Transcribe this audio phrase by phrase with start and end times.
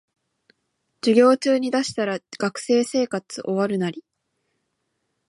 [1.01, 4.03] 授業中に出したら学生生活終わるナリ